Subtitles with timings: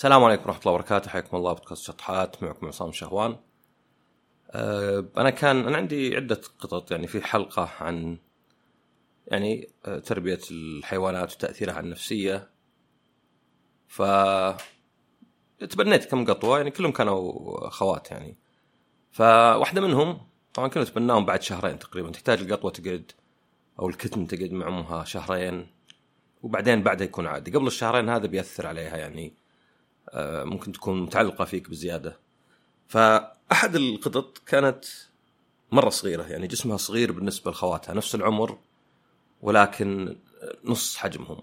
[0.00, 1.10] السلام عليكم ورحمة الله وبركاته.
[1.10, 1.52] حياكم الله.
[1.52, 2.42] بودكاست شطحات.
[2.42, 3.36] معكم عصام شهوان.
[4.50, 8.18] أه أنا كان أنا عندي عدة قطط يعني في حلقة عن
[9.26, 12.50] يعني آه، تربية الحيوانات وتأثيرها على النفسية.
[13.88, 14.02] ف
[15.58, 18.38] تبنيت كم قطوة يعني كلهم كانوا خوات يعني.
[19.10, 22.10] فواحدة منهم طبعا كنا تبناهم بعد شهرين تقريبا.
[22.10, 23.12] تحتاج القطوة تقعد
[23.78, 25.66] أو الكتم تقعد مع أمها شهرين.
[26.42, 27.50] وبعدين بعدها يكون عادي.
[27.50, 29.39] قبل الشهرين هذا بيأثر عليها يعني.
[30.44, 32.18] ممكن تكون متعلقة فيك بزيادة.
[32.88, 34.84] فأحد القطط كانت
[35.72, 38.58] مرة صغيرة يعني جسمها صغير بالنسبة لخواتها نفس العمر
[39.42, 40.16] ولكن
[40.64, 41.42] نص حجمهم.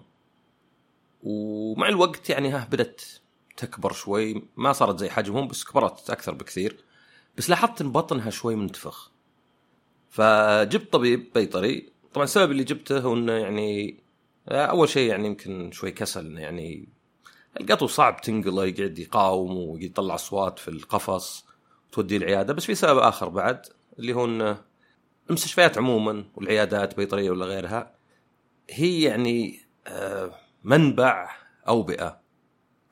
[1.22, 3.20] ومع الوقت يعني ها بدت
[3.56, 6.84] تكبر شوي ما صارت زي حجمهم بس كبرت أكثر بكثير.
[7.36, 9.10] بس لاحظت إن بطنها شوي منتفخ.
[10.10, 11.92] فجبت طبيب بيطري.
[12.14, 14.00] طبعا السبب اللي جبته هو إنه يعني
[14.50, 16.88] أول شيء يعني يمكن شوي كسل يعني
[17.60, 21.44] القطو صعب تنقله يقعد يقاوم ويطلع أصوات في القفص
[21.88, 23.66] وتوديه العيادة بس في سبب آخر بعد
[23.98, 24.58] اللي هو إنه
[25.30, 27.94] المستشفيات عموما والعيادات بيطرية ولا غيرها
[28.70, 30.30] هي يعني آه،
[30.64, 31.30] منبع
[31.68, 32.20] اوبئه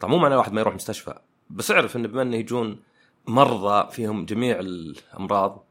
[0.00, 1.18] طبعا مو معنى واحد ما يروح مستشفى
[1.50, 2.80] بس اعرف انه بما إنه يجون
[3.26, 5.66] مرضى فيهم جميع الأمراض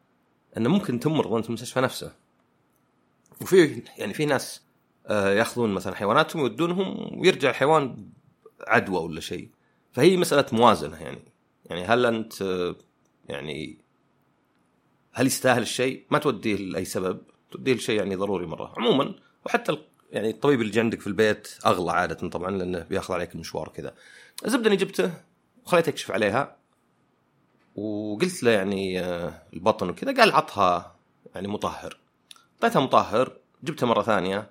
[0.57, 2.13] إنه ممكن تمرض وانت في المستشفى نفسه.
[3.41, 4.61] وفي يعني في ناس
[5.07, 8.09] آه، يأخذون مثلا حيواناتهم ويودونهم ويرجع الحيوان
[8.67, 9.49] عدوى ولا شيء
[9.91, 11.21] فهي مسألة موازنة يعني
[11.65, 12.33] يعني هل أنت
[13.29, 13.77] يعني
[15.13, 19.77] هل يستاهل الشيء؟ ما توديه لأي سبب، توديه لشيء يعني ضروري مرة، عموما وحتى
[20.11, 23.93] يعني الطبيب اللي عندك في البيت أغلى عادة طبعا لأنه بيأخذ عليك المشوار كذا.
[24.45, 25.13] الزبدة اني جبته
[25.65, 26.57] وخليته يكشف عليها
[27.75, 30.95] وقلت له يعني آه، البطن وكذا قال عطها
[31.35, 31.97] يعني مطهر.
[32.63, 34.49] أعطيتها مطهر جبتها مرة ثانية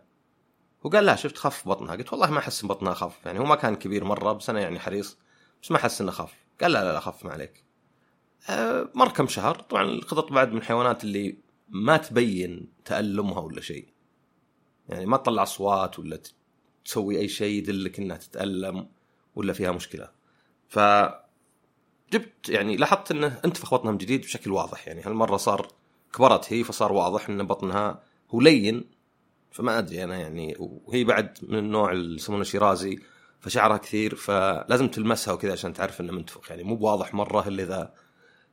[0.84, 3.76] وقال لا شفت خف بطنها؟ قلت والله ما أحس بطنها خف يعني هو ما كان
[3.76, 5.18] كبير مرة بس أنا يعني حريص
[5.62, 6.34] بس ما أحس إنه خف.
[6.60, 7.64] قال لا لا لا خف ما عليك.
[8.50, 13.88] أه مر كم شهر طبعا القطط بعد من الحيوانات اللي ما تبين تألمها ولا شيء.
[14.88, 16.20] يعني ما تطلع أصوات ولا
[16.84, 18.88] تسوي أي شيء يدلك إنها تتألم
[19.34, 20.10] ولا فيها مشكلة.
[20.68, 20.78] ف
[22.12, 24.88] جبت يعني لاحظت إنه انتفخ بطنها من جديد بشكل واضح.
[24.88, 25.68] يعني هالمرة صار
[26.14, 28.93] كبرت هي فصار واضح إن بطنها هو لين
[29.54, 32.98] فما أدري أنا يعني وهي بعد من النوع اللي يسمونه شيرازي
[33.40, 36.50] فشعرها كثير فلازم تلمسها وكذا عشان تعرف انه منتفخ.
[36.50, 37.94] يعني مو بواضح مرة الا إذا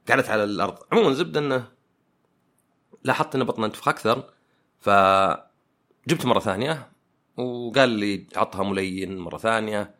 [0.10, 0.78] قعدت على الأرض.
[0.92, 1.68] عموما زبدة إنه
[3.04, 4.30] لاحظت إن بطنها انتفخ أكثر
[4.80, 6.92] فجبت مرة ثانية
[7.38, 9.96] وقال لي عطها ملين مرة ثانية.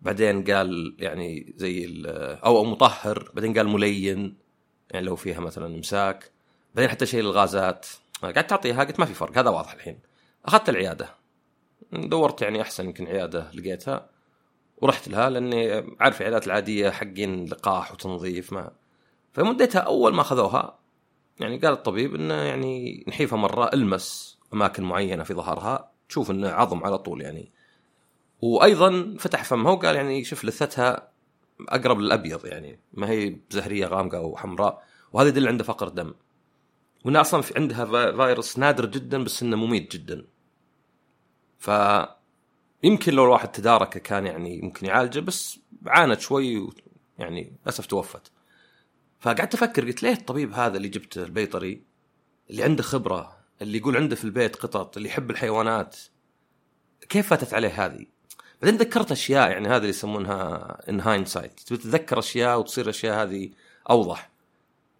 [0.00, 2.02] بعدين قال يعني زي
[2.44, 4.38] أو مطهر بعدين قال ملين
[4.90, 6.30] يعني لو فيها مثلا امساك
[6.74, 7.86] بعدين حتى شيء الغازات
[8.22, 10.15] قعدت تعطيها قلت ما في فرق هذا واضح الحين.
[10.46, 11.14] أخذت العيادة.
[11.92, 14.10] دورت يعني أحسن يمكن عيادة لقيتها.
[14.76, 18.70] ورحت لها لأني عارف العيادات العادية حقين لقاح وتنظيف ما.
[19.32, 20.78] فمدتها أول ما أخذوها
[21.40, 25.90] يعني قال الطبيب إنه يعني نحيفها مرة ألمس أماكن معينة في ظهرها.
[26.08, 27.52] تشوف إنه عظم على طول يعني.
[28.40, 31.08] وأيضا فتح فمها وقال يعني شوف لثتها
[31.68, 32.80] أقرب للأبيض يعني.
[32.92, 36.14] ما هي بزهريه غامقة وحمراء وهذا يدل عنده فقر دم
[37.04, 40.26] وانها أصلا في عندها فيروس نادر جدا بس إنه مميت جدا.
[41.66, 41.70] ف
[42.82, 46.68] يمكن لو الواحد تداركه كان يعني ممكن يعالجه بس عانت شوي
[47.18, 48.30] يعني للأسف توفت.
[49.20, 51.82] فقعدت أفكر قلت ليه الطبيب هذا اللي جبته البيطري
[52.50, 55.96] اللي عنده خبرة اللي يقول عنده في البيت قطط اللي يحب الحيوانات
[57.08, 58.06] كيف فاتت عليه هذه؟
[58.62, 61.26] بعدين ذكرت أشياء يعني هذا اللي يسمونها ان هايند
[61.66, 63.50] تتذكر أشياء وتصير الاشياء هذه
[63.90, 64.30] أوضح.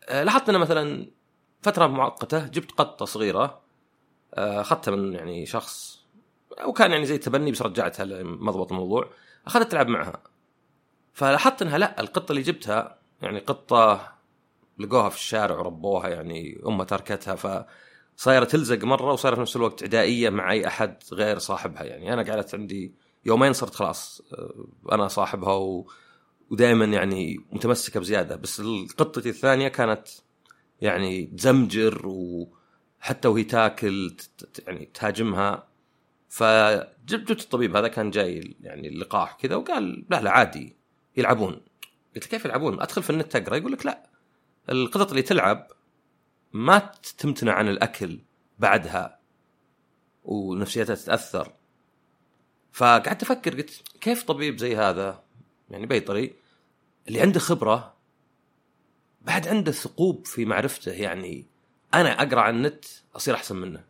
[0.09, 1.11] أه، لاحظت إنه مثلا
[1.63, 3.61] فترة مؤقته جبت قطة صغيرة
[4.35, 6.06] أه، أخذتها من يعني شخص
[6.67, 9.11] وكان يعني زي تبني بس رجعتها لمضبط الموضوع.
[9.47, 10.23] أخذت تلعب معها.
[11.13, 14.13] فلاحظت إنها لا القطة اللي جبتها يعني قطة
[14.79, 17.35] لقوها في الشارع وربوها يعني أمها تركتها
[18.17, 22.13] فصايرة تلزق مرة وصايرة في نفس الوقت عدائيه مع أي أحد غير صاحبها يعني.
[22.13, 25.87] أنا قعدت عندي يومين صرت خلاص آه، أنا صاحبها و...
[26.51, 28.37] ودائما يعني متمسكة بزيادة.
[28.37, 28.63] بس
[28.99, 30.09] قطتي الثانية كانت
[30.81, 34.17] يعني تزمجر وحتى وهي تاكل
[34.67, 35.66] يعني تهاجمها.
[36.29, 40.77] فجبت جبت الطبيب هذا كان جاي يعني اللقاح كذا وقال لا لا عادي
[41.17, 41.61] يلعبون.
[42.15, 43.57] قلت كيف يلعبون؟ أدخل في النت أقرأ.
[43.57, 44.11] يقول لك لا
[44.71, 45.67] القطط اللي تلعب
[46.53, 48.19] ما تمتنع عن الأكل
[48.59, 49.21] بعدها
[50.25, 51.53] ونفسيتها تتأثر.
[52.73, 55.23] فقعدت أفكر قلت كيف طبيب زي هذا
[55.71, 56.37] يعني بيطري
[57.09, 57.97] اللي عنده خبرة
[59.21, 61.47] بعد عنده ثقوب في معرفته يعني
[61.95, 62.85] أنا أقرأ عن النت
[63.17, 63.85] أصير أحسن منه؟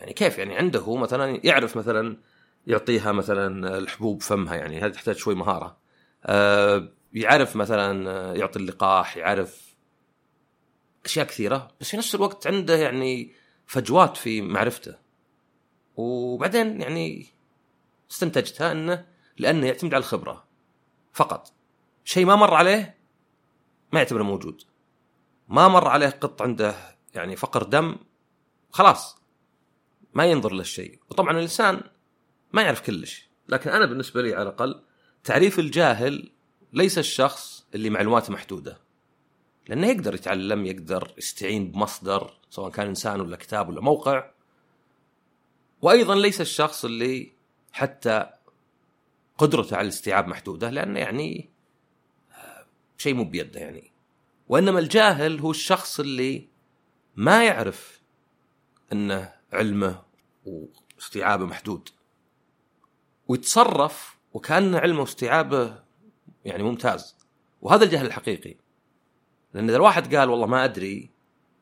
[0.00, 2.16] يعني كيف يعني عنده مثلا يعرف مثلا
[2.66, 5.76] يعطيها مثلا الحبوب فمها يعني هذه تحتاج شوي مهارة.
[6.24, 9.76] آه يعرف مثلا يعطي اللقاح يعرف
[11.04, 13.32] أشياء كثيرة بس في نفس الوقت عنده يعني
[13.66, 14.96] فجوات في معرفته.
[15.96, 17.26] وبعدين يعني
[18.10, 19.06] استنتجتها إنه
[19.38, 20.44] لأنه يعتمد على الخبرة
[21.12, 21.52] فقط.
[22.04, 22.98] شيء ما مر عليه
[23.92, 24.62] ما يعتبره موجود.
[25.48, 26.74] ما مر عليه قط عنده
[27.14, 27.96] يعني فقر دم
[28.70, 29.19] خلاص.
[30.14, 31.80] ما ينظر للشيء وطبعا الإنسان
[32.52, 34.82] ما يعرف كلش لكن أنا بالنسبة لي على الأقل
[35.24, 36.30] تعريف الجاهل
[36.72, 38.80] ليس الشخص اللي معلوماته محدودة.
[39.68, 44.30] لأنه يقدر يتعلم يقدر يستعين بمصدر سواء كان إنسان ولا كتاب ولا موقع.
[45.82, 47.32] وأيضا ليس الشخص اللي
[47.72, 48.26] حتى
[49.38, 51.50] قدرته على الاستيعاب محدودة لأنه يعني
[52.32, 52.66] آه،
[52.98, 53.90] شيء مو بيده يعني.
[54.48, 56.48] وإنما الجاهل هو الشخص اللي
[57.16, 58.00] ما يعرف
[58.92, 60.02] إنه علمه
[60.46, 61.88] واستيعابه محدود.
[63.28, 65.82] ويتصرف وكان علمه واستيعابه
[66.44, 67.16] يعني ممتاز.
[67.62, 68.56] وهذا الجهل الحقيقي.
[69.54, 71.10] لأن إذا الواحد قال والله ما أدري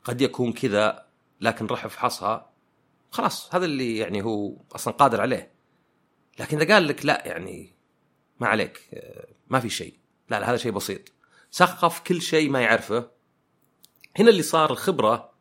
[0.04, 1.06] قد يكون كذا
[1.40, 2.50] لكن راح افحصها
[3.10, 5.52] خلاص هذا اللي يعني هو أصلا قادر عليه.
[6.40, 7.74] لكن إذا قال لك لا يعني
[8.40, 8.90] ما عليك
[9.48, 9.98] ما في شيء.
[10.30, 11.12] لا لا هذا شيء بسيط.
[11.50, 13.10] سخف كل شيء ما يعرفه.
[14.16, 15.32] هنا اللي صار الخبرة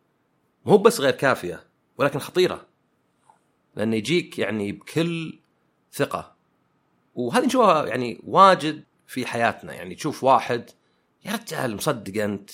[0.66, 1.67] مو بس غير كافية.
[1.98, 2.68] ولكن خطيرة.
[3.76, 5.40] لأنه يجيك يعني بكل
[5.94, 6.36] ثقة.
[7.16, 9.74] وهذه نشوفها يعني واجد في حياتنا.
[9.74, 10.70] يعني تشوف واحد
[11.26, 12.52] يا رجال مصدق أنت.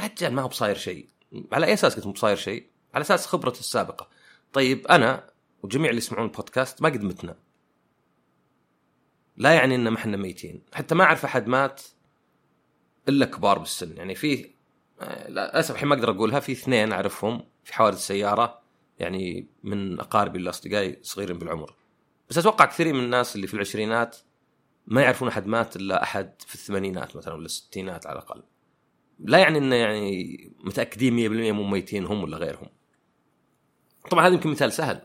[0.00, 1.08] يا رجال ما هو بصاير شيء.
[1.52, 4.08] على أي أساس قلت بصاير شيء؟ على أساس خبرته السابقة.
[4.52, 5.30] طيب أنا
[5.62, 7.36] وجميع اللي يسمعون البودكاست ما قد متنا.
[9.36, 10.62] لا يعني ان ما إحنا ميتين.
[10.74, 11.82] حتى ما أعرف أحد مات
[13.08, 13.96] إلا كبار بالسن.
[13.96, 14.50] يعني في
[15.28, 17.44] للأسف الحين ما أقدر أقولها في اثنين أعرفهم.
[17.66, 18.62] في حوادث سيارة
[18.98, 21.74] يعني من اقاربي الاصدقائي صغيرين بالعمر.
[22.30, 24.16] بس أتوقع كثير من الناس اللي في العشرينات
[24.86, 28.42] ما يعرفون أحد مات إلا أحد في الثمانينات مثلا ولا الستينات على الأقل.
[29.18, 32.68] لا يعني إنه يعني متأكدين 100% مو ميتين هم ولا غيرهم.
[34.10, 35.00] طبعا هذا يمكن مثال سهل.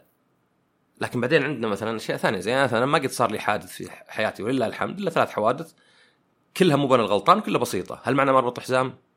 [1.02, 2.40] لكن بعدين عندنا مثلا أشياء ثانية.
[2.40, 5.74] زي مثلا ما قد صار لي حادث في حياتي ولله الحمد إلا ثلاث حوادث
[6.58, 8.02] كلها مو أنا الغلطان كلها بسيطة.
[8.04, 9.11] هل معنى مربط حزام؟ أه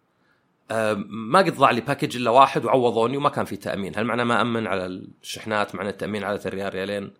[1.07, 3.97] ما قد ضاع لي باكج إلا واحد وعوضوني وما كان في تأمين.
[3.97, 7.15] هل معنى ما أمن على الشحنات؟ معنى التأمين على ريال ريالين؟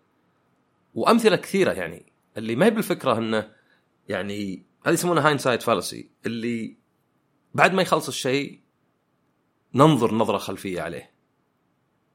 [0.93, 2.11] وأمثلة كثيرة يعني.
[2.37, 3.51] اللي ما هي بالفكرة إنه
[4.09, 6.77] يعني هذه يسمونها hindsight fallacy اللي
[7.53, 8.61] بعد ما يخلص الشيء
[9.75, 11.11] ننظر نظرة خلفية عليه.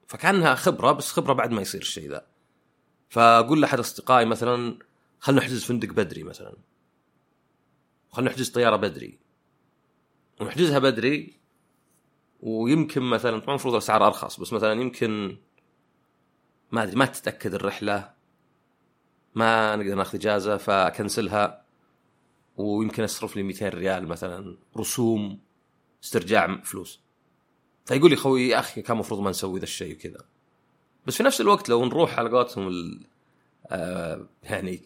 [0.07, 2.27] فكأنها خبرة بس خبرة بعد ما يصير الشيء ذا.
[3.09, 4.79] فأقول لأحد أصدقائي مثلا
[5.19, 6.57] خلنا نحجز فندق بدري مثلا.
[8.11, 9.19] خلنا نحجز طيارة بدري.
[10.41, 11.33] ونحجزها بدري
[12.41, 15.37] ويمكن مثلا طبعا المفروض الأسعار أرخص بس مثلا يمكن
[16.73, 18.11] ما أدري ما تتأكد الرحلة
[19.35, 21.65] ما نقدر ناخذ إجازة فأكنسلها
[22.57, 25.39] ويمكن أصرف لي 200 ريال مثلا رسوم
[26.05, 27.01] استرجاع فلوس.
[27.87, 30.25] فيقول لي خوي يا أخي كان المفروض ما نسوي ذا الشيء وكذا.
[31.07, 33.01] بس في نفس الوقت لو نروح على قولتهم
[33.67, 34.83] آه يعني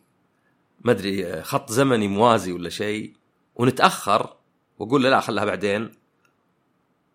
[0.81, 3.17] ما أدري خط زمني موازي ولا شيء
[3.55, 4.37] ونتأخر
[4.79, 5.93] واقول له لا خلها بعدين.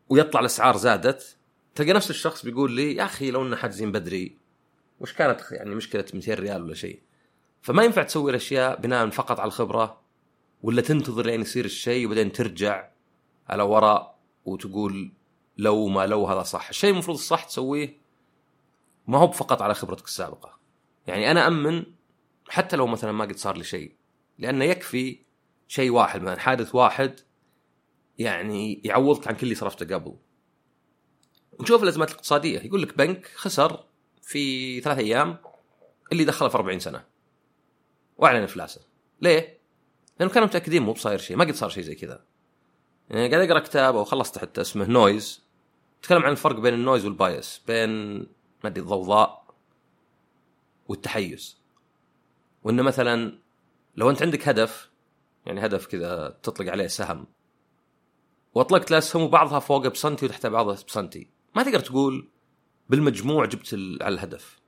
[0.09, 1.38] ويطلع الأسعار زادت.
[1.75, 4.38] تلقى نفس الشخص بيقول لي يا أخي لو ان حاجزين بدري
[5.00, 7.00] وش كانت يعني مشكلة 200 ريال ولا شيء؟
[7.61, 10.01] فما ينفع تسوي الأشياء بناء فقط على الخبرة
[10.63, 12.89] ولا تنتظر لين يصير الشيء وبعدين ترجع
[13.49, 15.11] على وراء وتقول
[15.57, 16.69] لو ما لو هذا صح.
[16.69, 17.97] الشيء المفروض الصح تسويه
[19.07, 20.59] ما هو فقط على خبرتك السابقة.
[21.07, 21.83] يعني أنا أمن
[22.49, 23.95] حتى لو مثلا ما قد صار لي شيء
[24.39, 25.19] لأنه يكفي
[25.68, 27.19] شيء واحد مثلا حادث واحد
[28.19, 30.16] يعني يعوضك عن كل اللي صرفته قبل.
[31.61, 32.59] نشوف الأزمات الاقتصادية.
[32.59, 33.85] يقول لك بنك خسر
[34.21, 35.38] في ثلاث أيام
[36.11, 37.06] اللي دخله في 40 سنة.
[38.18, 38.81] وأعلن إفلاسه.
[39.21, 39.59] ليه؟
[40.19, 41.38] لأنه كانوا متأكدين مو بصاير شيء.
[41.38, 42.26] ما قد صار شيء زي كذا.
[43.09, 45.44] يعني قاعد أقرأ كتاب أو خلصت حتى اسمه Noise
[46.02, 47.61] تكلم عن الفرق بين ال noise وال bias.
[47.68, 48.18] بين
[48.64, 49.45] ما أدري الضوضاء
[50.88, 51.57] والتحيز.
[52.64, 53.40] وإنه مثلا
[53.95, 54.90] لو أنت عندك هدف
[55.45, 57.28] يعني هدف كذا تطلق عليه سهم
[58.53, 61.29] واطلقت الاسهم وبعضها فوق بسنتي وتحتها بعضها بسنتي.
[61.56, 62.29] ما تقدر تقول
[62.89, 64.59] بالمجموع جبت على الهدف.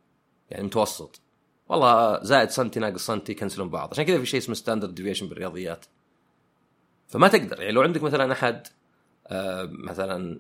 [0.49, 1.21] يعني متوسط.
[1.69, 3.89] والله زائد سنتي ناقص سنتي يكنسلون بعض.
[3.91, 5.85] عشان كذا في شيء اسمه standard deviation بالرياضيات.
[7.07, 7.61] فما تقدر.
[7.61, 8.67] يعني لو عندك مثلا أحد
[9.27, 10.39] آه مثلا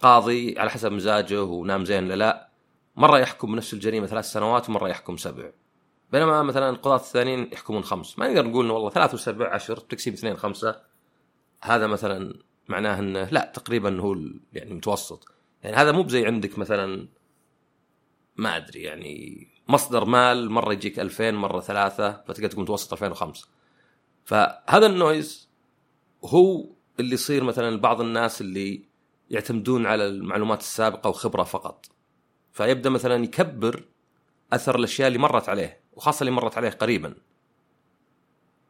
[0.00, 2.48] قاضي على حسب مزاجه ونام زين ولا لا
[2.96, 5.50] مرة يحكم بنفس الجريمة ثلاث سنوات ومرة يحكم سبع.
[6.12, 8.18] بينما مثلا القضاة الثانيين يحكمون خمس.
[8.18, 10.80] ما نقدر نقول إنه والله ثلاث وسبع عشر تكسب اثنين خمسة.
[11.62, 14.16] هذا مثلا معناه إنه لا تقريبا هو
[14.52, 15.28] يعني متوسط.
[15.62, 17.08] يعني هذا مو بزي عندك مثلا
[18.36, 23.48] ما أدري يعني مصدر مال مرة يجيك 2000 مرة ثلاثة فتقدر تقول متوسط 2005
[24.24, 25.48] فهذا النويز
[26.24, 26.66] هو
[27.00, 28.84] اللي يصير مثلا بعض الناس اللي
[29.30, 31.86] يعتمدون على المعلومات السابقة وخبرة فقط.
[32.52, 33.84] فيبدأ مثلا يكبر
[34.52, 37.14] أثر الأشياء اللي مرت عليه وخاصة اللي مرت عليه قريبا.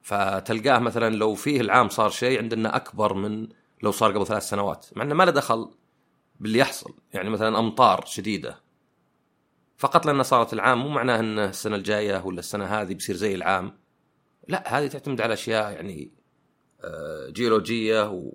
[0.02, 3.48] فتلقاه مثلا لو فيه العام صار شيء عندنا أكبر من
[3.84, 5.70] لو صار قبل ثلاث سنوات مع إنه ما له دخل
[6.40, 6.94] باللي يحصل.
[7.12, 8.60] يعني مثلا أمطار شديدة.
[9.76, 13.78] فقط لأن صارت العام مو معناه إن السنة الجاية ولا السنة هذه بيصير زي العام.
[14.48, 16.12] لا هذه تعتمد على أشياء يعني
[16.84, 18.32] آه، جيولوجية و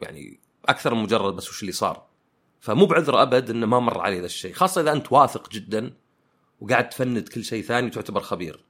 [0.00, 2.06] يعني أكثر من مجرد بس وش اللي صار.
[2.60, 4.52] فمو بعذر أبد إنه ما مر عليه ذا الشيء.
[4.52, 5.96] خاصة إذا أنت واثق جدا
[6.60, 8.64] وقاعد تفند كل شيء ثاني وتعتبر خبير.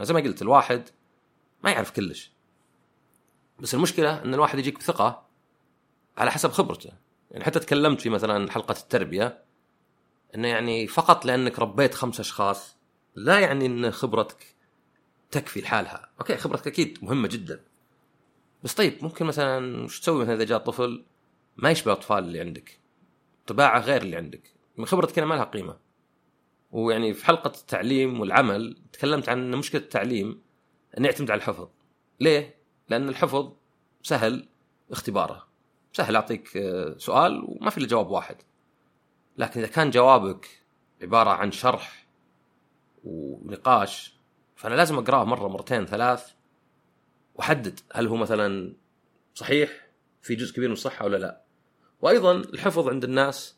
[0.00, 0.88] زي ما قلت الواحد
[1.64, 2.35] ما يعرف كلش.
[3.58, 5.26] بس المشكلة إن الواحد يجيك بثقة
[6.18, 6.90] على حسب خبرته.
[7.30, 9.44] يعني حتى تكلمت في مثلا حلقة التربية
[10.34, 12.76] إنه يعني فقط لأنك ربيت خمس أشخاص
[13.14, 14.56] لا يعني إن خبرتك
[15.30, 16.10] تكفي لحالها.
[16.20, 17.60] أوكي خبرتك أكيد مهمة جدا.
[18.64, 21.04] بس طيب ممكن مثلا وش تسوي مثلا إذا جاء طفل
[21.56, 22.80] ما يشبه الأطفال اللي عندك؟
[23.46, 24.54] طباعة غير اللي عندك.
[24.76, 25.78] من خبرتك ما لها قيمة.
[26.72, 30.42] ويعني في حلقة التعليم والعمل تكلمت عن مشكلة التعليم
[30.98, 31.68] إنه يعتمد على الحفظ.
[32.20, 32.56] ليه؟
[32.88, 33.52] لأن الحفظ
[34.02, 34.48] سهل
[34.90, 35.46] اختباره.
[35.92, 38.36] سهل أعطيك آه، سؤال وما في إلا جواب واحد.
[39.38, 40.62] لكن إذا كان جوابك
[41.02, 42.06] عبارة عن شرح
[43.04, 44.16] ونقاش
[44.56, 46.32] فأنا لازم أقرأه مرة مرتين ثلاث
[47.34, 48.76] وأحدد هل هو مثلا
[49.34, 49.86] صحيح
[50.22, 51.42] في جزء كبير من الصحة ولا لا
[52.00, 53.56] وأيضا الحفظ عند الناس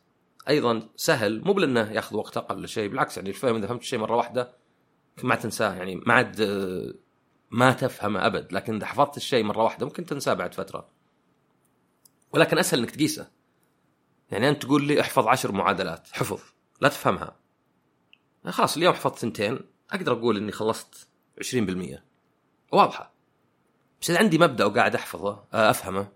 [0.48, 4.16] أيضا سهل مو بلأنه يأخذ وقت أقل شيء بالعكس يعني الفهم إذا فهمت الشيء مرة
[4.16, 4.52] واحدة
[5.22, 6.40] ما تنساه يعني ما عاد
[7.50, 10.88] ما تفهمه أبد لكن إذا حفظت الشيء مرة واحدة ممكن تنساه بعد فترة.
[12.32, 13.30] ولكن أسهل إنك تقيسه.
[14.30, 16.40] يعني أنت تقول لي احفظ عشر معادلات حفظ
[16.80, 17.36] لا تفهمها.
[18.48, 21.08] خلاص اليوم حفظت ثنتين أقدر أقول إني خلصت
[21.40, 22.02] 20%
[22.72, 23.12] واضحة.
[24.00, 26.08] بس إذا عندي مبدأ وقاعد أحفظه آه، أفهمه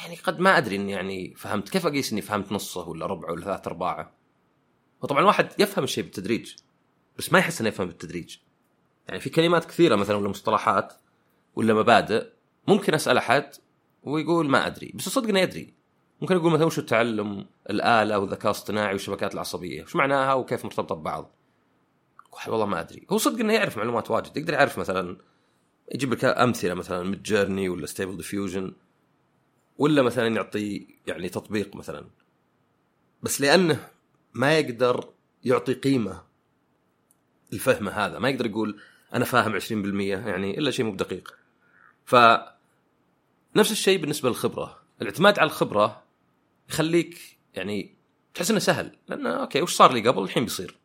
[0.00, 1.68] يعني قد ما أدري إني يعني فهمت.
[1.68, 4.14] كيف أقيس إني فهمت نصه ولا ربعه ولا ثلاث أرباعه؟
[5.02, 6.54] وطبعا الواحد يفهم الشيء بالتدريج
[7.18, 8.36] بس ما يحس إنه يفهم بالتدريج.
[9.08, 10.92] يعني في كلمات كثيرة مثلا ولا مصطلحات
[11.56, 12.26] ولا مبادئ
[12.68, 13.50] ممكن أسأل أحد
[14.02, 15.74] ويقول ما أدري بس صدق إنه يدري.
[16.20, 21.30] ممكن أقول مثلا وش التعلم الآلة والذكاء الاصطناعي والشبكات العصبية وش معناها وكيف مرتبطة ببعض.
[22.48, 23.06] والله ما أدري.
[23.12, 25.16] هو صدق إنه يعرف معلومات واجد يقدر يعرف مثلا
[25.94, 28.72] يجيب لك أمثلة مثلا Midjourney ولا Stable Diffusion
[29.78, 32.06] ولا مثلا يعطي يعني تطبيق مثلا.
[33.22, 33.88] بس لأنه
[34.34, 35.08] ما يقدر
[35.44, 36.22] يعطي قيمة
[37.52, 38.80] الفهم هذا ما يقدر يقول
[39.14, 39.72] أنا فاهم 20%
[40.26, 41.38] يعني إلا شيء مو بدقيق.
[42.04, 42.16] ف
[43.56, 44.82] نفس الشيء بالنسبة للخبرة.
[45.02, 46.02] الاعتماد على الخبرة
[46.68, 47.94] يخليك يعني
[48.34, 48.96] تحس إنه سهل.
[49.08, 50.78] لأنه أوكي وش صار لي قبل؟ الحين بيصير.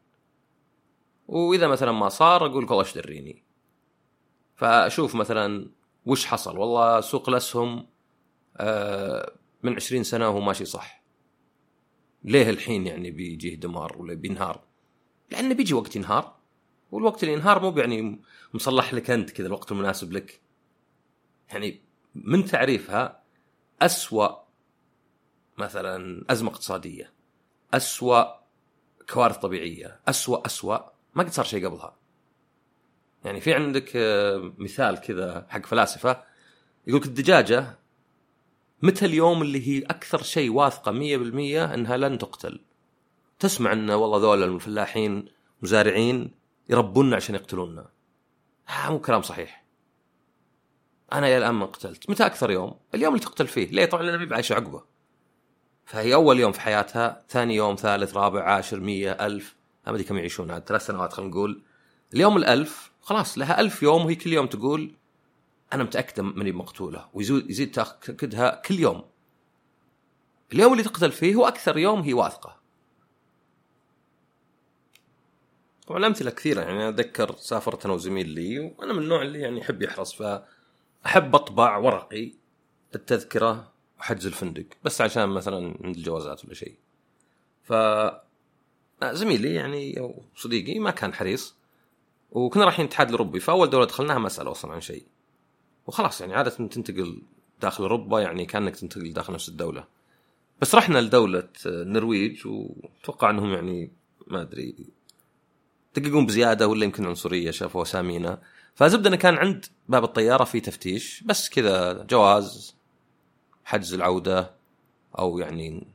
[1.27, 3.43] وإذا مثلا ما صار أقول والله إيش دريني؟
[4.55, 5.69] فأشوف مثلا
[6.05, 6.57] وش حصل.
[6.57, 7.88] والله سوق الأسهم
[8.57, 9.33] آه،
[9.63, 11.03] من 20 سنة وهو ماشي صح.
[12.24, 14.63] ليه الحين يعني بيجيه دمار ولا بينهار؟
[15.31, 16.38] لأنه بيجي وقت ينهار.
[16.91, 18.22] والوقت اللي ينهار مو يعني
[18.53, 20.41] مصلح لك انت كذا الوقت المناسب لك.
[21.50, 21.81] يعني
[22.15, 23.24] من تعريفها
[23.81, 24.29] أسوأ
[25.58, 27.13] مثلا أزمة اقتصادية
[27.74, 28.24] أسوأ
[29.10, 30.77] كوارث طبيعية أسوأ أسوأ
[31.15, 31.96] ما قد صار شيء قبلها.
[33.25, 36.24] يعني في عندك آه، مثال كذا حق فلاسفة
[36.88, 37.79] يقولك الدجاجة
[38.81, 42.60] متى اليوم اللي هي أكثر شيء واثقة مية بالمية أنها لن تقتل؟
[43.39, 45.25] تسمع أن والله ذولا الفلاحين
[45.62, 46.31] مزارعين
[46.70, 47.90] يربونا عشان يقتلونا.
[48.90, 49.66] مو كلام صحيح.
[51.14, 52.10] أنا يا الآن ما قتلت.
[52.10, 53.72] متى أكثر يوم؟ اليوم اللي تقتل فيه.
[53.72, 54.84] ليه؟ طبعا لأن عايشه عقبه.
[55.86, 59.56] فهي أول يوم في حياتها ثاني يوم ثالث رابع عاشر مية ألف.
[59.88, 61.64] ما أدري كم يعيشون عاد ثلاث سنوات خلينا نقول.
[62.14, 64.96] اليوم الألف خلاص لها ألف يوم وهي كل يوم تقول
[65.74, 69.04] أنا متأكدة ماني مقتولة ويزيد يزيد تأكدها كل يوم.
[70.54, 72.59] اليوم اللي تقتل فيه هو أكثر يوم هي واثقة.
[75.89, 76.62] طبعا الأمثلة كثيرة.
[76.62, 80.41] يعني أتذكر سافرت أنا وزميل لي وأنا من النوع اللي يعني يحب يحرص ف
[81.05, 82.31] احب أطبع ورقي
[82.96, 86.75] التذكره وحجز الفندق بس عشان مثلا عند الجوازات ولا شيء.
[87.63, 87.74] ف
[89.03, 91.55] زميلي يعني أو صديقي ما كان حريص
[92.31, 95.03] وكنا رايحين الاتحاد الأوروبي فأول دولة دخلناها ما سالوا أصلا عن شيء.
[95.88, 97.22] وخلاص يعني عادة تنتقل
[97.62, 99.88] داخل أوروبا يعني كأنك تنتقل داخل نفس الدولة.
[100.62, 103.91] بس رحنا لدولة النرويج وأتوقع أنهم يعني
[104.27, 104.75] ما أدري
[105.96, 108.41] دققون بزيادة ولا يمكن عنصريه شافوا اسامينا
[108.75, 112.75] فزبده إنه كان عند باب الطيارة في تفتيش بس كذا جواز
[113.65, 114.51] حجز العودة
[115.19, 115.88] أو يعني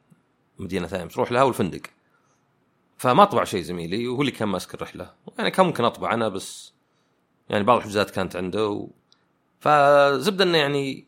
[0.58, 1.80] مدينة ثانية تروح لها والفندق.
[2.98, 5.12] فما طبع شيء زميلي وهو اللي كان ماسك الرحلة.
[5.38, 6.72] يعني كان ممكن أطبع أنا بس
[7.48, 8.68] يعني بعض الحجوزات كانت عنده.
[8.68, 8.88] و...
[9.60, 11.06] فزبده إنه يعني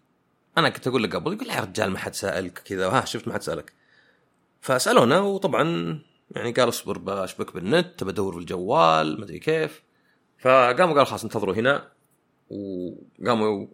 [0.58, 2.88] أنا كنت أقول له قبل يقول يا رجال ما حد سألك كذا.
[2.88, 3.72] ها شفت ما حد سألك.
[4.60, 5.98] فسالونا وطبعا
[6.30, 9.82] يعني قال اصبر بشبك بالنت بدور في الجوال ما أدري كيف.
[10.38, 11.92] فقاموا قالوا خلاص انتظروا هنا
[12.50, 13.66] وقاموا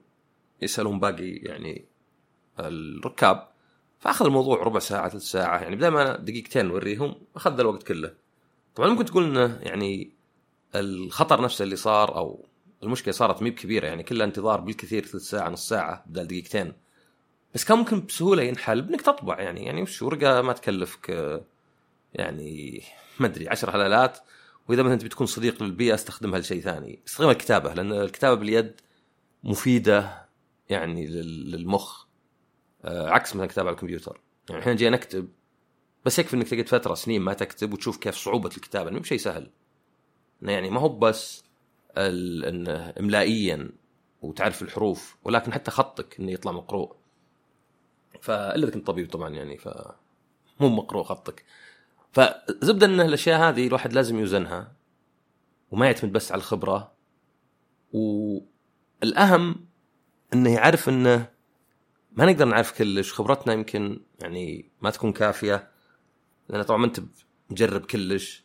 [0.63, 1.85] يسألون باقي يعني
[2.61, 3.49] الركاب.
[3.99, 8.15] فأخذ الموضوع ربع ساعة ثلث ساعة يعني بدل ما دقيقتين نوريهم أخذ الوقت كله.
[8.75, 10.13] طبعا ممكن تقول إنه يعني
[10.75, 12.47] الخطر نفسه اللي صار أو
[12.83, 16.73] المشكلة صارت ميب كبيره يعني كلها انتظار بالكثير ثلث ساعة نص ساعة بدل دقيقتين.
[17.55, 21.11] بس كان ممكن بسهولة ينحل بإنك تطبع يعني يعني وش ورقة ما تكلفك
[22.15, 22.83] يعني
[23.21, 24.19] ما أدري 10 هلالات
[24.69, 27.03] وإذا مثلا تبي تكون صديق للبيئة استخدمها لشيء ثاني.
[27.07, 28.81] استخدمها الكتابة لأن الكتابة باليد
[29.45, 30.29] مفيدة
[30.69, 32.07] يعني للمخ.
[32.85, 34.21] آه، عكس مثلا الكتابه على الكمبيوتر.
[34.51, 35.29] يعني إحنا جينا نكتب
[36.05, 38.91] بس يكفي إنك تقعد فترة سنين ما تكتب وتشوف كيف صعوبة الكتابة.
[38.91, 39.51] مو بشيء سهل.
[40.43, 41.45] يعني ما هو بس
[41.97, 43.71] إنه املائيا
[44.23, 46.97] وتعرف الحروف ولكن حتى خطك إنه يطلع مقروء.
[48.21, 49.69] فإلا إذا كنت طبيب طبعا يعني ف
[50.61, 51.45] مو مقروء خطك.
[52.13, 54.73] فزبده إن الأشياء هذه الواحد لازم يوزنها
[55.71, 56.93] وما يعتمد بس على الخبرة.
[57.93, 59.67] والأهم
[60.35, 61.29] إنه يعرف إنه
[62.13, 63.13] ما نقدر نعرف كلش.
[63.13, 65.71] خبرتنا يمكن يعني ما تكون كافية
[66.49, 67.01] لأن طبعا ما أنت
[67.51, 68.45] مجرب كلش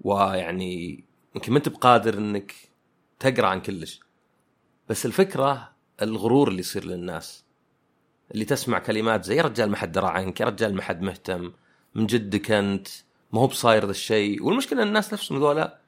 [0.00, 2.54] ويعني يمكن ما أنت بقادر إنك
[3.18, 4.00] تقرأ عن كلش.
[4.88, 5.72] بس الفكرة
[6.02, 7.44] الغرور اللي يصير للناس
[8.34, 11.52] اللي تسمع كلمات زي يا رجال ما حد درى عنك يا رجال ما حد مهتم
[11.94, 12.88] من جدك أنت.
[13.32, 14.42] ما هو بصاير ذا الشيء.
[14.42, 15.78] والمشكلة الناس نفسهم ذولا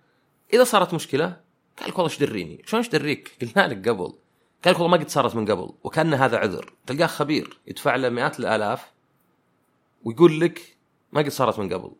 [0.52, 1.40] إذا صارت مشكلة
[1.78, 4.12] قال لك والله إيش دريني شلون إيش دريك قلنا لك قبل.
[4.64, 5.72] قال لك والله ما قد صارت من قبل.
[5.84, 6.72] وكأن هذا عذر.
[6.86, 7.60] تلقاه خبير.
[7.66, 8.92] يدفع له مئات الآلاف
[10.04, 10.76] ويقول لك
[11.12, 11.92] ما قد صارت من قبل.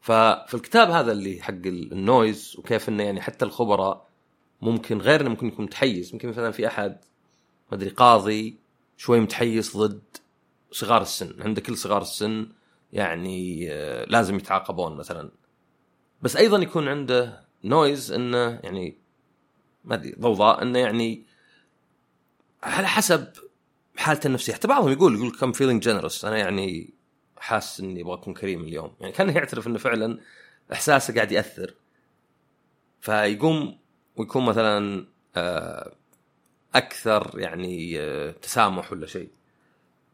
[0.00, 4.08] ففي الكتاب هذا اللي حق ال noise وكيف إنه يعني حتى الخبراء
[4.62, 6.12] ممكن غير انه ممكن يكون متحيز.
[6.12, 6.90] ممكن مثلا في أحد
[7.70, 8.58] ما أدري قاضي
[8.96, 10.02] شوي متحيز ضد
[10.72, 11.42] صغار السن.
[11.42, 12.48] عند كل صغار السن
[12.92, 15.30] يعني آه، لازم يتعاقبون مثلا.
[16.22, 18.98] بس أيضا يكون عنده noise إنه يعني
[19.84, 21.26] ما أدري ضوضاء إنه يعني
[22.62, 23.32] على حسب
[23.96, 24.52] حالته النفسية.
[24.52, 26.94] حتى بعضهم يقول يقول كم فيلينج جنرس أنا يعني
[27.38, 28.94] حاسس إني أبغى أكون كريم اليوم.
[29.00, 30.18] يعني كان يعترف إنه فعلا
[30.72, 31.74] إحساسه قاعد يأثر.
[33.00, 33.78] فيقوم
[34.16, 35.92] ويكون مثلا آه،
[36.74, 39.30] أكثر يعني آه، تسامح ولا شيء.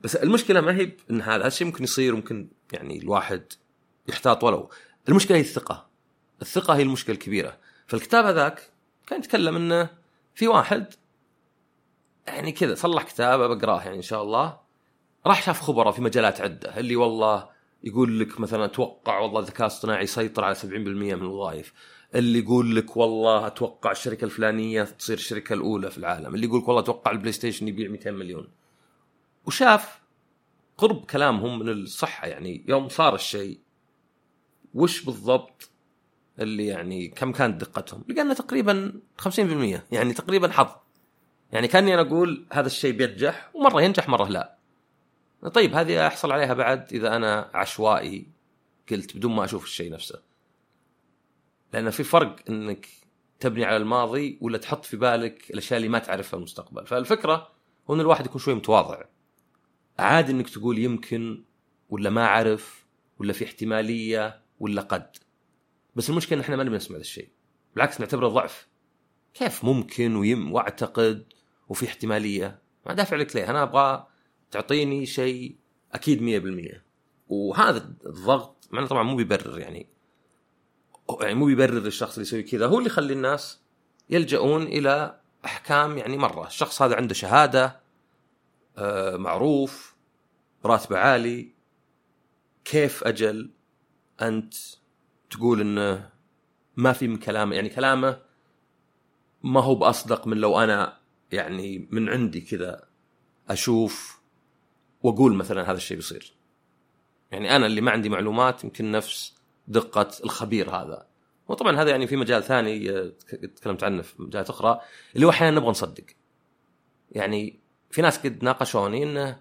[0.02, 3.42] بس المشكلة ما هي إن هذا الشيء ممكن يصير ممكن يعني الواحد
[4.08, 4.70] يحتاط ولو.
[5.08, 5.86] المشكلة هي الثقة.
[6.42, 7.58] الثقة هي المشكلة الكبيرة.
[7.86, 8.70] فالكتاب هذاك
[9.06, 9.88] كان يتكلم إنه
[10.34, 10.86] في واحد
[12.26, 14.58] يعني كذا صلح كتاب بقراه يعني إن شاء الله.
[15.26, 16.78] راح شاف خبراء في مجالات عدة.
[16.78, 17.48] اللي والله
[17.84, 21.72] يقول لك مثلا أتوقع والله الذكاء الاصطناعي يسيطر على 70% من الوظائف.
[22.14, 26.34] اللي يقول لك والله أتوقع الشركة الفلانية تصير الشركة الأولى في العالم.
[26.34, 28.48] اللي يقول لك والله أتوقع ال PlayStation يبيع 200 مليون.
[29.46, 30.02] وشاف
[30.78, 33.60] قرب كلامهم من الصحة يعني يوم صار الشيء
[34.74, 35.70] وش بالضبط
[36.38, 39.30] اللي يعني كم كانت دقتهم؟ لقينا تقريبا 50%
[39.92, 40.70] يعني تقريبا حظ.
[41.52, 44.58] يعني كأني أنا أقول هذا الشيء بينجح ومرة ينجح مرة لا.
[45.54, 48.26] طيب هذه أحصل عليها بعد إذا أنا عشوائي
[48.90, 50.22] قلت بدون ما أشوف الشيء نفسه.
[51.72, 52.88] لأن في فرق إنك
[53.40, 56.86] تبني على الماضي ولا تحط في بالك الأشياء اللي ما تعرفها المستقبل.
[56.86, 57.48] فالفكرة
[57.90, 59.02] هو إن الواحد يكون شوي متواضع.
[59.98, 61.44] عادي إنك تقول يمكن
[61.90, 62.86] ولا ما أعرف
[63.18, 65.16] ولا في احتمالية ولا قد.
[65.96, 67.28] بس المشكلة إن إحنا ما نبي نسمع هذا الشيء.
[67.74, 68.68] بالعكس نعتبره ضعف.
[69.34, 71.32] كيف ممكن ويم وأعتقد
[71.68, 73.50] وفي احتمالية؟ ما دافع لك ليه.
[73.50, 74.06] أنا أبغى
[74.50, 75.56] تعطيني شيء
[75.92, 76.82] أكيد 100%
[77.28, 79.88] وهذا الضغط معناه طبعا مو بيبرر يعني.
[81.20, 82.66] يعني مو بيبرر الشخص اللي يسوي كذا.
[82.66, 83.60] هو اللي يخلي الناس
[84.10, 86.46] يلجؤون إلى أحكام يعني مرة.
[86.46, 87.81] الشخص هذا عنده شهادة
[89.16, 89.96] معروف
[90.64, 91.52] راتبه عالي.
[92.64, 93.50] كيف أجل
[94.22, 94.54] أنت
[95.30, 96.10] تقول إنه
[96.76, 98.20] ما في من كلامه؟ يعني كلامه
[99.42, 100.98] ما هو بأصدق من لو أنا
[101.32, 102.84] يعني من عندي كذا
[103.48, 104.20] أشوف
[105.02, 106.34] وأقول مثلا هذا الشيء بيصير.
[107.30, 109.34] يعني أنا اللي ما عندي معلومات يمكن نفس
[109.68, 111.06] دقة الخبير هذا.
[111.48, 113.12] وطبعا هذا يعني في مجال ثاني آه،
[113.56, 114.80] تكلمت عنه في مجالات أخرى
[115.14, 116.04] اللي هو أحيانا نبغى نصدق.
[117.10, 117.61] يعني
[117.92, 119.40] في ناس قد ناقشوني انه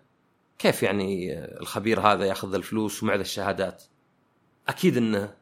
[0.59, 3.83] كيف يعني الخبير هذا يأخذ الفلوس ومع الشهادات؟
[4.67, 5.35] أكيد انه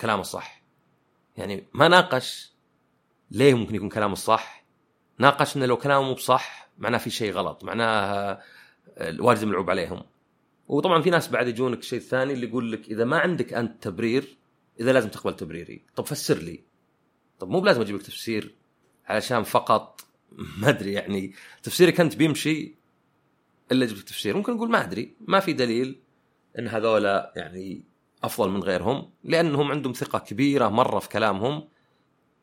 [0.00, 0.62] كلامه صح.
[1.36, 2.52] يعني ما ناقش
[3.30, 4.64] ليه ممكن يكون كلامه صح؟
[5.18, 8.40] ناقش انه لو كلامه مو بصح معناه في شيء غلط معناه
[8.88, 10.02] الواجب ملعوب عليهم.
[10.68, 14.38] وطبعا في ناس بعد يجونك الشيء الثاني اللي يقول لك إذا ما عندك أنت تبرير
[14.80, 15.84] إذا لازم تقبل تبريري.
[15.96, 16.64] طب فسر لي.
[17.38, 18.54] طب مو بلازم أجيب لك تفسير
[19.06, 20.00] علشان فقط
[20.36, 22.74] ما أدري يعني تفسيرك أنت بيمشي
[23.72, 24.36] إلا جبت تفسير.
[24.36, 26.00] ممكن نقول ما أدري ما في دليل
[26.58, 27.84] إن هذولا يعني
[28.24, 31.68] أفضل من غيرهم لأنهم عندهم ثقة كبيرة مرة في كلامهم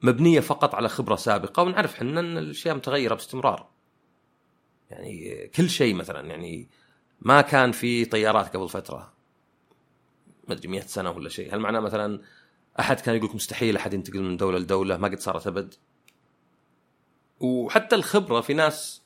[0.02, 3.70] مبنية فقط على خبرة سابقة ونعرف إحنا إن الأشياء متغيرة باستمرار.
[4.90, 6.70] يعني كل شيء مثلا يعني
[7.22, 9.14] ما كان في طيارات قبل فترة
[10.48, 11.56] ما أدري 100 سنة ولا شيء.
[11.56, 12.22] هل معناه مثلا
[12.80, 15.74] أحد كان يقول مستحيل أحد ينتقل من دولة لدولة ما قد صارت أبد؟
[17.42, 19.02] وحتى الخبرة في ناس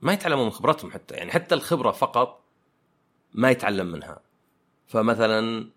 [0.00, 2.44] ما يتعلموا من خبرتهم حتى يعني حتى الخبرة فقط
[3.34, 4.20] ما يتعلم منها.
[4.86, 5.70] فمثلا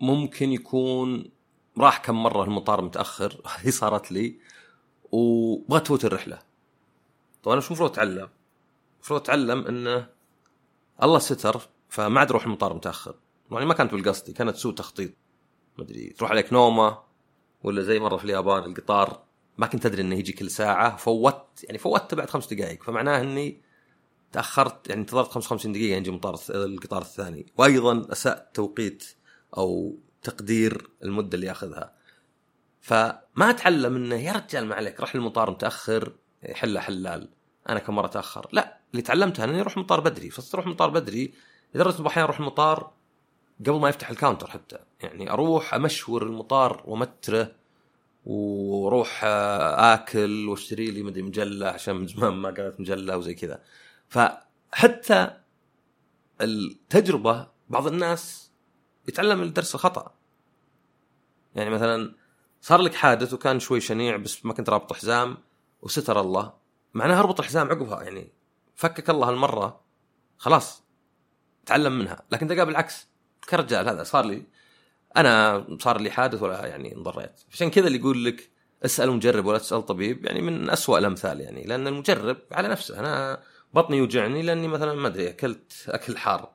[0.00, 1.30] ممكن يكون
[1.78, 4.38] راح كم مرة المطار متأخر هذه صارت لي
[5.12, 6.38] وبغيت تفوت الرحلة.
[7.42, 8.28] طبعا أنا شو المفروض أتعلم؟
[8.96, 10.08] المفروض أتعلم انه
[11.02, 13.14] الله ستر فما عاد أروح المطار متأخر.
[13.50, 15.10] يعني ما كانت بالقصد كانت سوء تخطيط.
[15.78, 16.98] ما أدري تروح عليك نومة
[17.62, 19.22] ولا زي مرة في اليابان القطار
[19.58, 23.60] ما كنت أدري إنه يجي كل ساعة فوت يعني فوتته بعد خمس دقائق فمعناه إني
[24.32, 27.46] تأخرت يعني انتظرت 55 دقيقة يجي مطار القطار الثاني.
[27.58, 29.04] وأيضا اسات توقيت
[29.56, 31.94] أو تقدير المدة اللي ياخذها
[32.80, 36.12] فما أتعلم إنه يا رجال ما عليك رح المطار متأخر
[36.52, 37.28] حلة حلال
[37.68, 41.34] أنا كم مرة اتاخر لا اللي تعلمتها إني أروح مطار بدري فاروح مطار بدري
[41.74, 42.92] لدرجة أحيانا أروح المطار
[43.60, 44.78] قبل ما يفتح الكاونتر حتى.
[45.00, 47.52] يعني أروح أمشور المطار ومتره
[48.24, 53.62] وأروح آه، آكل واشتري لي مدري مجلة عشان من زمان ما قرأت مجلة وزي كذا.
[54.08, 55.30] فحتى
[56.40, 58.50] التجربة بعض الناس
[59.08, 60.14] يتعلم الدرس الخطأ.
[61.54, 62.14] يعني مثلا
[62.60, 65.36] صار لك حادث وكان شوي شنيع بس ما كنت رابط حزام
[65.82, 66.52] وستر الله
[66.94, 68.32] معناها اربط الحزام عقبها يعني
[68.74, 69.80] فكك الله هالمرة
[70.38, 70.84] خلاص
[71.66, 72.22] تعلم منها.
[72.30, 73.08] لكن تلقى بالعكس
[73.48, 74.46] كرجال هذا صار لي
[75.16, 77.40] أنا صار لي حادث ولا يعني انضريت.
[77.52, 78.50] عشان كذا اللي يقول لك
[78.84, 81.64] اسأل مجرب ولا تسأل طبيب يعني من أسوأ الأمثال يعني.
[81.64, 83.42] لأن المجرب على نفسه أنا
[83.74, 86.52] بطني يوجعني لأني مثلا ما أدري أكلت أكل حار.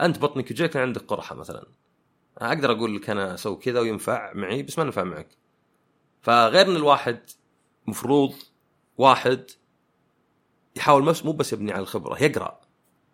[0.00, 1.66] أنت بطنك يوجعك عندك قرحة مثلا.
[2.38, 5.28] أقدر أقول لك أنا أسوي كذا وينفع معي بس ما نفع معك.
[6.22, 7.20] فغير إن الواحد
[7.86, 8.34] مفروض
[8.98, 9.50] واحد
[10.76, 12.60] يحاول مو بس يبني على الخبرة يقرأ.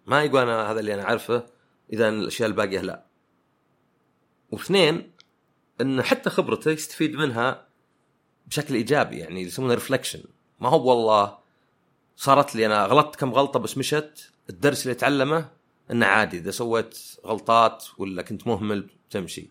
[0.06, 1.46] ما يقول أنا هذا اللي أنا عارفه
[1.92, 3.11] إذا الأشياء الباقية لا.
[4.52, 5.12] واثنين
[5.80, 7.66] إن حتى خبرته يستفيد منها
[8.46, 10.22] بشكل إيجابي يعني يسمونه ريفلكشن
[10.60, 11.38] ما هو والله
[12.16, 15.50] صارت لي أنا غلطت كم غلطة بس مشت الدرس اللي أتعلمه
[15.90, 19.48] إنه عادي إذا سويت غلطات ولا كنت مهمل تمشي.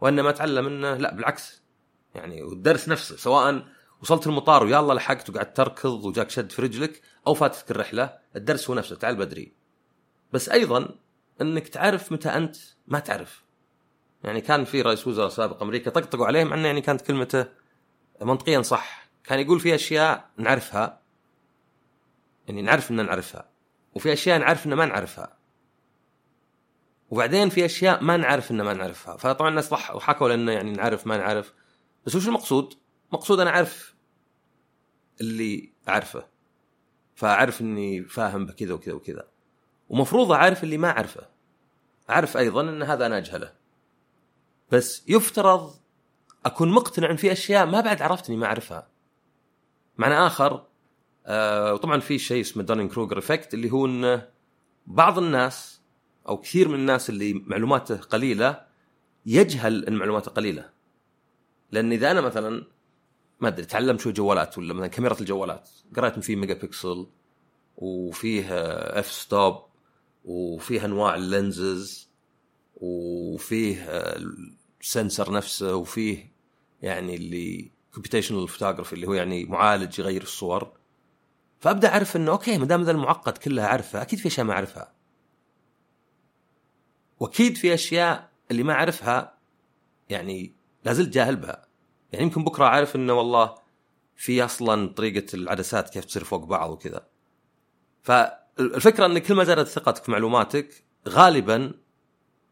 [0.00, 1.62] وانما أتعلم إنه لا بالعكس.
[2.14, 3.66] يعني والدرس نفسه سواء
[4.02, 8.76] وصلت المطار الله لحقت وقعدت تركض وجاك شد في رجلك أو فاتتك الرحلة الدرس هو
[8.76, 9.52] نفسه تعال بدري.
[10.32, 10.94] بس أيضا
[11.40, 12.56] إنك تعرف متى أنت
[12.86, 13.45] ما تعرف.
[14.24, 17.46] يعني كان في رئيس وزراء سابق أمريكا طقطقوا عليه مع انه يعني كانت كلمته
[18.22, 19.08] منطقيا صح.
[19.24, 21.00] كان يقول في أشياء نعرفها
[22.48, 23.48] يعني نعرف ان نعرفها
[23.94, 25.36] وفي أشياء نعرف ان ما نعرفها
[27.10, 29.16] وبعدين في أشياء ما نعرف ان ما نعرفها.
[29.16, 31.54] فطبعا الناس ضحكوا لأنه يعني نعرف ما نعرف.
[32.06, 32.74] بس وش المقصود؟
[33.12, 33.94] مقصود أنا أعرف
[35.20, 36.26] اللي أعرفه.
[37.14, 39.28] فأعرف إني فاهم بكذا وكذا وكذا.
[39.88, 41.28] ومفروض أعرف اللي ما أعرفه.
[42.10, 43.52] أعرف أيضا إن هذا أنا أجهله.
[44.70, 45.74] بس يفترض
[46.46, 48.88] أكون مقتنع ان في أشياء ما بعد عرفت اني ما أعرفها.
[49.98, 50.66] معنى آخر
[51.26, 54.22] آه وطبعا في شيء اسمه Dunning Kruger effect اللي هو ان
[54.86, 55.80] بعض الناس
[56.28, 58.66] أو كثير من الناس اللي معلوماته قليلة
[59.26, 60.70] يجهل إن معلوماته قليلة.
[61.72, 62.64] لأن إذا أنا مثلا
[63.40, 67.06] ما أدري تعلم شوي جوالات ولا مثلا كاميرا الجوالات قرأت ان في ميجا بيكسل
[67.76, 68.46] وفيه
[68.98, 69.62] f-stop
[70.24, 72.10] وفيه أنواع ال lenses
[72.76, 73.84] وفيه
[74.80, 76.32] ال sensor نفسه وفيه
[76.82, 80.72] يعني اللي computational photography اللي هو يعني معالج يغير الصور.
[81.58, 84.92] فأبدأ أعرف إنه okay ما دام ذا المعقد كلها أعرفها أكيد في أشياء ما أعرفها.
[87.20, 89.38] وأكيد في أشياء اللي ما أعرفها
[90.08, 91.66] يعني لازلت جاهل بها.
[92.12, 93.54] يعني يمكن بكرة أعرف إنه والله
[94.16, 97.06] في أصلا طريقة العدسات كيف تصير فوق بعض وكذا.
[98.02, 101.72] فالفكرة إن كل ما زادت ثقتك في معلوماتك غالبا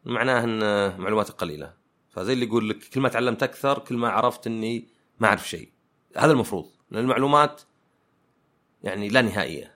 [0.05, 0.59] معناه إن
[1.01, 1.73] معلوماتك قليلة.
[2.09, 4.87] فزي اللي يقول لك كل ما تعلمت أكثر كل ما عرفت إني
[5.19, 5.71] ما أعرف شيء.
[6.17, 7.61] هذا المفروض لأن المعلومات
[8.83, 9.75] يعني لا نهائية.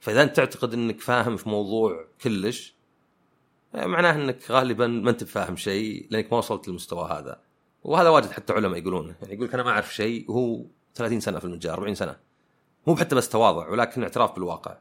[0.00, 2.74] فإذا أنت تعتقد إنك فاهم في موضوع كلش
[3.74, 7.40] معناه إنك غالبا ما أنت فاهم شيء لأنك ما وصلت للمستوى هذا.
[7.82, 10.64] وهذا واجد حتى علماء يقولونه يعني يقول لك أنا ما أعرف شيء وهو
[10.94, 12.16] 30 سنة في المجال 40 سنة.
[12.86, 14.78] مو حتى بس تواضع ولكن اعتراف بالواقع.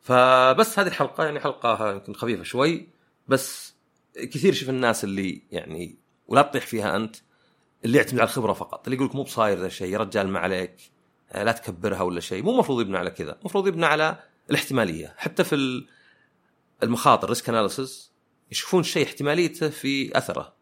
[0.00, 2.95] فبس هذه الحلقة يعني حلقة يمكن خفيفة شوي.
[3.28, 3.74] بس
[4.14, 7.16] كثير شوف الناس اللي يعني ولا تطيح فيها أنت
[7.84, 10.38] اللي يعتمد على الخبرة فقط اللي يقول لك مو بصاير ذا الشيء يا رجال ما
[10.38, 10.76] عليك
[11.30, 14.18] يعني لا تكبرها ولا شيء مو المفروض يبنى على كذا المفروض يبنى على
[14.50, 15.14] الاحتمالية.
[15.16, 15.84] حتى في
[16.82, 18.12] المخاطر risk analysis
[18.50, 20.56] يشوفون الشيء احتماليته في أثره.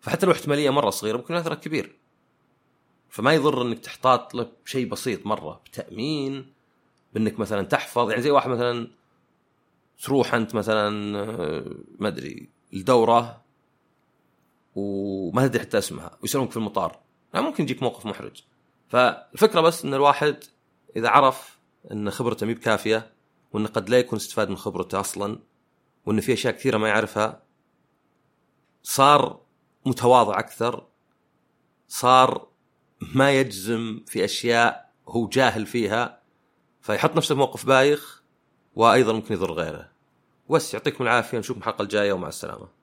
[0.00, 1.98] فحتى لو احتمالية مرة صغيرة ممكن أثره كبير.
[3.08, 6.52] فما يضر إنك تحتاط له بشيء بسيط مرة بتأمين
[7.12, 8.90] بإنك مثلا تحفظ يعني زي واحد مثلا
[10.02, 11.64] تروح أنت مثلا آه،
[11.98, 13.42] ما أدري الدورة
[14.74, 17.00] وما تدري حتى اسمها ويسألونك في المطار.
[17.34, 18.42] يعني ممكن يجيك موقف محرج.
[18.88, 20.44] فالفكرة بس إن الواحد
[20.96, 21.58] إذا عرف
[21.92, 23.12] إن خبرته مي بكافية
[23.52, 25.38] وانه قد لا يكون استفاد من خبرته أصلا
[26.06, 27.42] وإن في أشياء كثيرة ما يعرفها
[28.82, 29.40] صار
[29.86, 30.86] متواضع أكثر
[31.88, 32.48] صار
[33.14, 36.22] ما يجزم في أشياء هو جاهل فيها
[36.80, 38.17] فيحط نفسه في موقف بايخ
[38.78, 39.88] وأيضا ممكن يضر غيره.
[40.50, 42.77] بس يعطيكم العافية نشوفكم الحلقة الجاية ومع السلامة.